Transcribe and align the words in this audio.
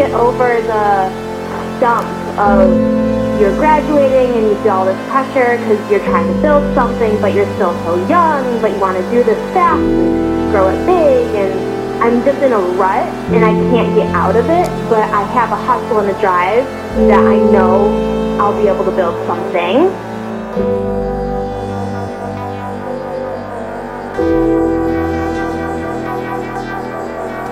over 0.00 0.60
the 0.62 1.12
dump 1.78 2.08
of 2.38 2.72
you're 3.38 3.54
graduating 3.56 4.34
and 4.36 4.46
you 4.46 4.54
feel 4.62 4.72
all 4.72 4.84
this 4.84 4.96
pressure 5.10 5.58
because 5.58 5.90
you're 5.90 6.04
trying 6.04 6.32
to 6.32 6.40
build 6.40 6.74
something, 6.74 7.20
but 7.20 7.34
you're 7.34 7.52
still 7.54 7.74
so 7.84 7.96
young, 8.08 8.60
but 8.62 8.70
you 8.72 8.80
want 8.80 8.96
to 8.96 9.02
do 9.10 9.22
this 9.22 9.38
fast 9.52 9.82
and 9.82 10.50
grow 10.50 10.68
it 10.68 10.86
big, 10.86 11.34
and 11.34 12.02
I'm 12.02 12.24
just 12.24 12.42
in 12.42 12.52
a 12.52 12.58
rut 12.58 13.06
and 13.32 13.44
I 13.44 13.52
can't 13.70 13.94
get 13.94 14.06
out 14.14 14.36
of 14.36 14.46
it, 14.46 14.68
but 14.88 15.02
I 15.10 15.22
have 15.22 15.52
a 15.52 15.56
hustle 15.56 16.00
and 16.00 16.10
a 16.10 16.20
drive 16.20 16.64
that 17.08 17.24
I 17.24 17.36
know 17.36 18.38
I'll 18.40 18.56
be 18.60 18.68
able 18.68 18.84
to 18.84 18.90
build 18.90 19.26
something. 19.26 19.90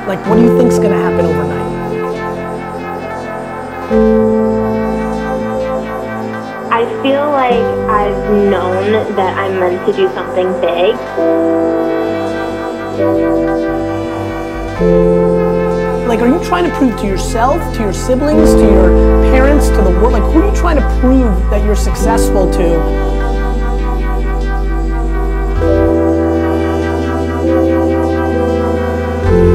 Like, 0.06 0.26
what 0.26 0.36
do 0.36 0.42
you 0.42 0.56
think's 0.58 0.78
gonna 0.78 0.96
happen 0.96 1.26
overnight? 1.26 1.49
I've 7.88 8.30
known 8.50 9.14
that 9.16 9.36
I'm 9.36 9.58
meant 9.60 9.86
to 9.86 9.92
do 9.92 10.08
something 10.14 10.52
big. 10.60 10.94
Like, 16.06 16.20
are 16.20 16.28
you 16.28 16.44
trying 16.44 16.68
to 16.68 16.76
prove 16.76 16.98
to 17.00 17.06
yourself, 17.06 17.60
to 17.76 17.82
your 17.82 17.92
siblings, 17.92 18.52
to 18.54 18.60
your 18.60 18.90
parents, 19.32 19.68
to 19.68 19.76
the 19.76 19.90
world? 19.90 20.12
Like, 20.12 20.22
who 20.32 20.42
are 20.42 20.50
you 20.50 20.56
trying 20.56 20.76
to 20.76 21.00
prove 21.00 21.38
that 21.50 21.64
you're 21.64 21.76
successful 21.76 22.50
to? 22.52 23.20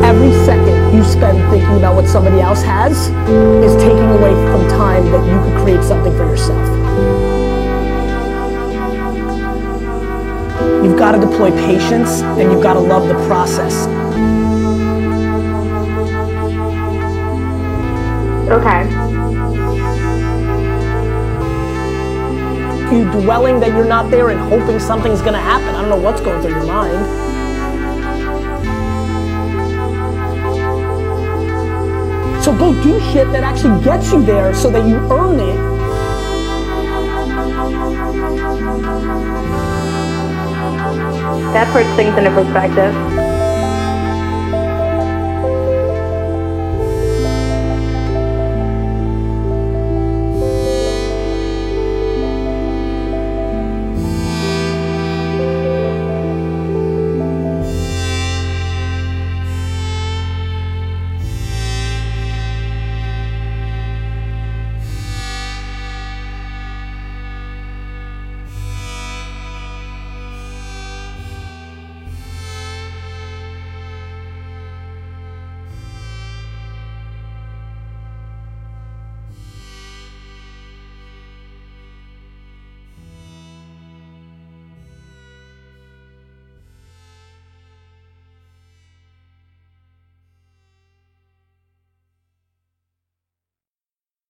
every 0.06 0.32
second 0.46 0.96
you 0.96 1.04
spend 1.04 1.38
thinking 1.52 1.76
about 1.78 1.96
what 1.96 2.08
somebody 2.08 2.40
else 2.40 2.62
has 2.62 3.10
is 3.64 3.76
taking 3.82 4.10
away 4.18 4.34
from 4.52 4.68
time 4.70 5.04
that 5.12 5.24
you 5.26 5.38
could 5.44 5.62
create 5.62 5.84
something 5.84 6.16
for 6.16 6.26
yourself. 6.26 7.45
You've 10.86 11.00
got 11.00 11.14
to 11.14 11.20
deploy 11.20 11.50
patience 11.50 12.22
and 12.22 12.52
you've 12.52 12.62
got 12.62 12.74
to 12.74 12.80
love 12.80 13.08
the 13.08 13.16
process. 13.26 13.88
Okay. 18.52 18.84
You 22.96 23.10
dwelling 23.20 23.60
that 23.62 23.70
you're 23.70 23.84
not 23.84 24.12
there 24.12 24.30
and 24.30 24.40
hoping 24.40 24.80
something's 24.80 25.24
gonna 25.24 25.40
happen. 25.40 25.70
I 25.70 25.82
don't 25.82 25.90
know 25.90 25.98
what's 25.98 26.22
going 26.22 26.40
through 26.44 26.52
your 26.52 26.68
mind. 26.68 26.94
So 32.44 32.56
go 32.56 32.80
do 32.84 33.00
shit 33.12 33.32
that 33.32 33.44
actually 33.44 33.84
gets 33.84 34.12
you 34.12 34.24
there 34.24 34.54
so 34.54 34.70
that 34.70 34.88
you 34.88 34.98
earn 35.12 35.40
it. 35.40 35.75
That 41.56 41.72
puts 41.72 41.88
things 41.96 42.18
into 42.18 42.32
perspective. 42.32 43.25